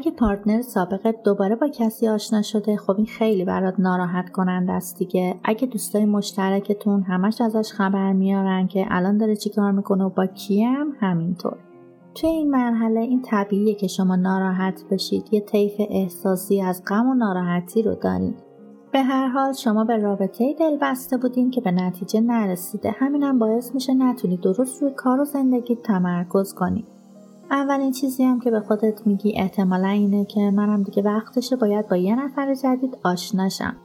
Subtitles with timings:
[0.00, 4.98] اگه پارتنر سابقت دوباره با کسی آشنا شده خب این خیلی برات ناراحت کننده است
[4.98, 5.34] دیگه.
[5.44, 10.92] اگه دوستای مشترکتون همش ازش خبر میارن که الان داره چیکار می‌کنه و با کیم
[11.00, 11.56] همینطور.
[12.14, 15.28] توی این مرحله این طبیعیه که شما ناراحت بشید.
[15.32, 18.42] یه طیف احساسی از غم و ناراحتی رو دارید
[18.92, 22.90] به هر حال شما به رابطه دل بسته بودین که به نتیجه نرسیده.
[22.90, 26.99] همینم باعث میشه نتونید درست روی کار و زندگی تمرکز کنید
[27.50, 31.96] اولین چیزی هم که به خودت میگی احتمالا اینه که منم دیگه وقتشه باید با
[31.96, 33.76] یه نفر جدید آشناشم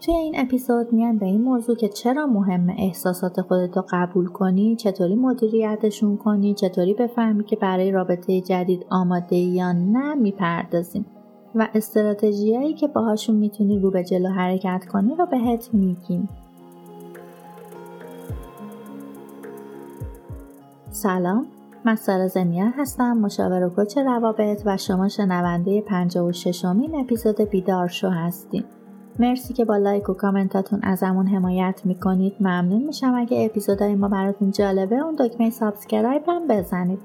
[0.00, 5.14] توی این اپیزود میان به این موضوع که چرا مهمه احساسات خودتو قبول کنی چطوری
[5.14, 11.06] مدیریتشون کنی چطوری بفهمی که برای رابطه جدید آماده یا نه می‌پردازیم.
[11.54, 16.28] و استراتژیایی که باهاشون می‌تونی رو به جلو حرکت کنی رو بهت میگیم.
[20.90, 21.46] سلام.
[21.84, 27.88] من سارا زمیان هستم مشاور و coach روابط و شما شنونده 56 امین اپیزود بیدار
[27.88, 28.64] شو هستیم.
[29.18, 32.32] مرسی که با like و کامنتاتون ازمون حمایت می‌کنید.
[32.40, 36.98] ممنون میشم اگه اپیزودهای ما براتون جالبه اون دکمه subscribe هم بزنید.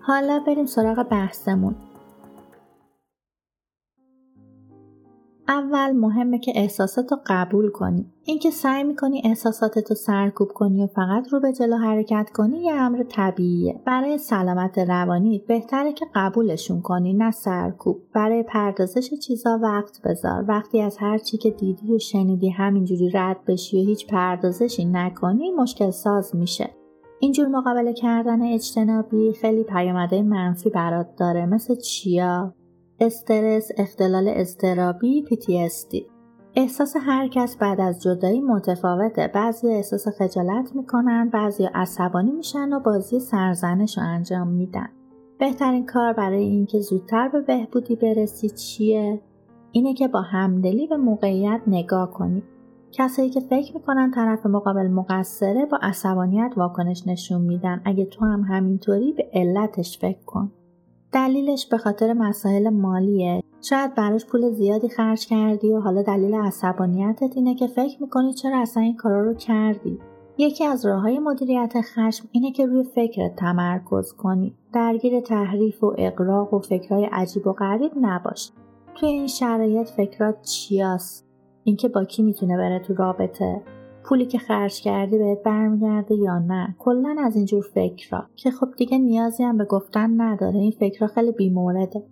[0.00, 1.74] حالا بریم سراغ بحثمون.
[5.48, 8.06] اول مهمه که احساسات رو قبول کنی.
[8.24, 12.74] اینکه سعی می‌کنی احساساتت رو سرکوب کنی و فقط رو به جلو حرکت کنی یه
[12.74, 13.80] امر طبیعیه.
[13.86, 18.02] برای سلامت روانی بهتره که قبولشون کنی نه سرکوب.
[18.14, 20.44] برای پردازش چیزا وقت بذار.
[20.48, 25.50] وقتی از هر چی که دیدی و شنیدی همینجوری رد بشی و هیچ پردازشی نکنی
[25.50, 26.70] مشکل ساز میشه.
[27.20, 31.46] اینجور مقابله کردن اجتنابی خیلی پیامدهای منفی برات داره.
[31.46, 32.54] مثل چیا؟
[33.06, 36.14] استرس، اختلال اضطرابی، PTSD
[36.56, 39.28] احساس هر کس بعد از جدایی متفاوته.
[39.34, 44.88] بعضی احساس خجالت می‌کنن بعضی عصبانی میشن و بازی سرزنش رو انجام میدن.
[45.38, 49.20] بهترین کار برای اینکه زودتر به بهبودی برسی چیه؟
[49.72, 52.42] اینه که با همدلی به موقعیت نگاه کنی.
[52.92, 57.82] کسایی که فکر می‌کنن طرف مقابل مقصره با عصبانیت واکنش نشون میدن.
[57.84, 60.52] اگه تو هم همینطوری به علتش فکر کن.
[61.14, 63.42] دلیلش به خاطر مسائل مالیه.
[63.62, 68.58] شاید براش پول زیادی خرج کردی و حالا دلیل عصبانیتت اینه که فکر می‌کنی چرا
[68.58, 69.98] اصلا این کارا رو کردی.
[70.38, 74.54] یکی از راه های مدیریت خشم اینه که روی فکرت تمرکز کنی.
[74.72, 78.52] درگیر تحریف و اقراق و فکرهای عجیب و غریب نباش.
[78.94, 81.26] توی این شرایط فکرات چیاست؟
[81.64, 83.62] اینکه با کی می‌تونه بره تو رابطه؟
[84.04, 88.24] پولی که خرج کردی بهت برمیگرده یا نه؟ کلا از اینجور فکرها.
[88.36, 90.58] که خب دیگه نیازی هم به گفتن نداره.
[90.58, 92.02] این فکرها خیلی بیمورده.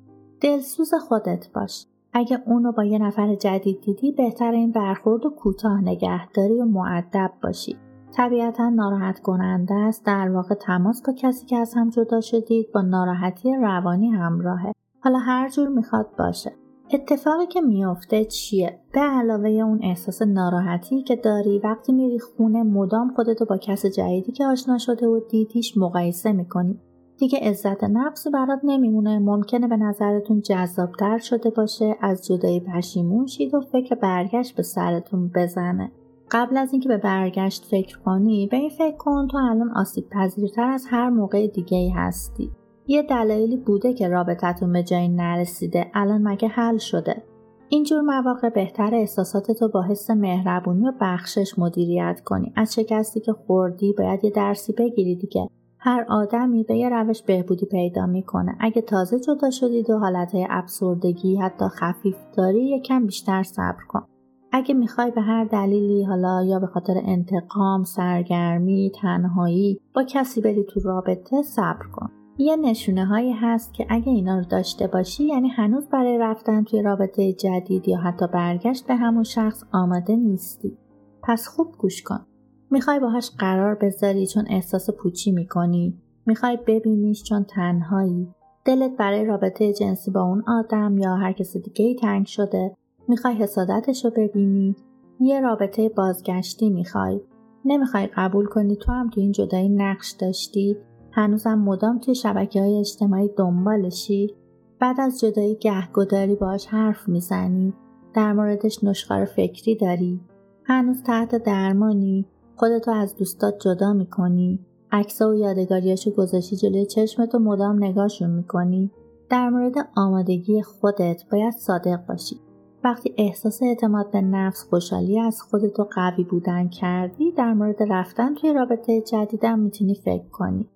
[0.41, 1.87] دلسوز خودت باش.
[2.13, 7.31] اگه اونو با یه نفر جدید دیدی بهتر این برخورد و کوتاه نگهداری و معدب
[7.43, 7.77] باشی.
[8.17, 10.07] طبیعتا ناراحت کننده است.
[10.07, 14.73] در واقع تماس با کسی که از هم جدا شدید با ناراحتی روانی همراهه.
[15.01, 16.53] حالا هر جور می‌خواد باشه.
[16.93, 23.13] اتفاقی که میافته چیه؟ به علاوه اون احساس ناراحتی که داری وقتی میری خونه مدام
[23.15, 26.79] خودتو با کس جدیدی که آشنا شده و دیدیش مقایسه می‌کنی.
[27.19, 29.19] دیگه عزت نفسی برات نمیمونه.
[29.19, 35.31] ممکنه به نظرتون جذابتر شده باشه از جدایی پشیمون شید و فکر برگشت به سرتون
[35.35, 35.93] بزنه.
[36.31, 40.69] قبل از اینکه به برگشت فکر کنی به این فکر کن تو الان آسیب پذیرتر
[40.69, 42.51] از هر موقع دیگه ای هستی.
[42.87, 47.23] یه دلایلی بوده که رابطتون به جایی نرسیده الان مگه حل شده؟
[47.69, 52.53] اینجور مواقع بهتر احساساتتو با حس مهربونی و بخشش مدیریت کنی.
[52.57, 55.49] از شکستی که خوردی باید یه درسی بگیری دیگه.
[55.79, 58.57] هر آدمی به یه روش بهبودی پیدا می‌کنه.
[58.61, 64.07] اگه تازه جدا شدید و حالتهای ابسوردگی حتی خفیف داری یکم بیشتر صبر کن.
[64.53, 70.65] اگه می‌خوای به هر دلیلی حالا یا به خاطر انتقام سرگرمی تنهایی با کسی بری
[70.65, 72.11] تو رابطه صبر کن.
[72.39, 76.83] یه نشونه هایی هست که اگه اینا رو داشته باشی یعنی هنوز برای رفتن توی
[76.83, 80.79] رابطه جدید یا حتی برگشت به همون شخص آماده نیستی.
[81.23, 82.27] پس خوب گوش کن.
[82.71, 85.99] می‌خوای باهاش قرار بذاری چون احساس پوچی می‌کنی.
[86.27, 88.29] می‌خوای ببینیش چون تنهایی.
[88.65, 92.77] دلت برای رابطه جنسی با اون آدم یا هر کس دیگه ای تنگ شده.
[93.09, 94.77] می‌خوای حسادتش رو ببینی.
[95.21, 97.21] یه رابطه بازگشتی می‌خوای.
[97.65, 100.77] نمی‌خوای قبول کنی تو هم تو این جدایی نقش داشتی
[101.13, 104.35] هنوزم مدام توی شبکه های اجتماعی دنبالشی؟
[104.79, 107.75] بعد از جدایی گهگداری باش حرف می‌زنی؟
[108.15, 110.21] در موردش نشخار فکری داری؟
[110.65, 112.27] هنوز تحت درمانی؟
[112.57, 114.59] خودتو از دوستات جدا می‌کنی؟
[114.93, 118.91] عکس و یادگاریاشو گذاشتی جلوی چشمتو مدام نگاهشون می‌کنی؟
[119.31, 122.41] در مورد آمادگی خودت باید صادق باشی.
[122.85, 128.53] وقتی احساس اعتماد به نفس خوشحالی از خودتو قوی بودن کردی در مورد رفتن توی
[128.53, 130.69] رابطه جدیدم می‌تونی فکر کنی.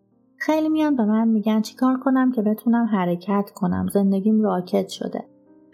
[0.46, 3.86] خیلی میان به من میگن چیکار کنم که بتونم حرکت کنم.
[3.92, 5.24] زندگیم راکت شده.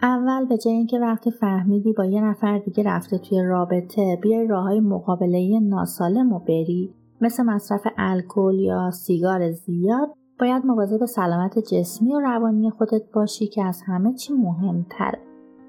[0.01, 4.79] اول به جای اینکه وقتی فهمیدی با یه نفر دیگه رفته توی رابطه بیای راههای
[4.79, 6.93] مقابله ناسالم و بری.
[7.21, 10.09] مثل مصرف الکل یا سیگار زیاد
[10.39, 15.19] باید مواظب سلامت جسمی و روانی خودت باشی که از همه چی مهمتره.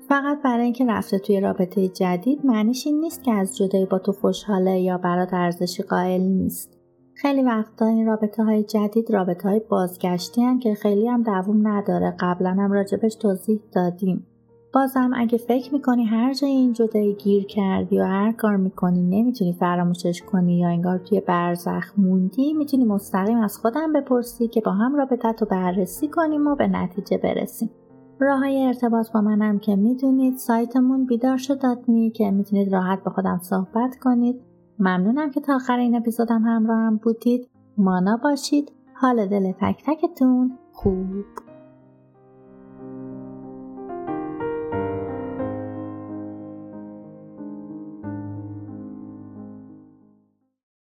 [0.09, 4.13] فقط برای اینکه رفته توی رابطه جدید معنیش این نیست که از جدایی با تو
[4.13, 6.84] خوشحاله یا برات ارزشی قائل نیست.
[7.15, 12.17] خیلی وقتا این رابطه های جدید رابطه های بازگشتی هم که خیلی هم دووم نداره.
[12.21, 14.27] قبلا هم راجبش توضیح دادیم.
[14.75, 19.53] بازم اگه فکر می‌کنی هر جای این جدایی گیر کردی و هر کار می‌کنی نمی‌تونی
[19.53, 24.97] فراموشش کنی یا انگار توی برزخ موندی می‌تونی مستقیم از خودم بپرسی که با هم
[24.97, 27.71] رابطت رو بررسی کنیم و به نتیجه برسیم.
[28.21, 33.11] راه های ارتباط با منم که می‌دونید سایتمون بیدار شد می که می‌تونید راحت با
[33.11, 34.41] خودم صحبت کنید.
[34.79, 37.49] ممنونم که تا آخر این اپیزودم همراه هم بودید.
[37.79, 38.73] مانا باشید.
[38.95, 41.44] حال دل تک تکتون خوب.